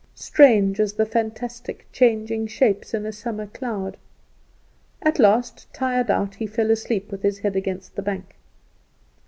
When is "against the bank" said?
7.55-8.35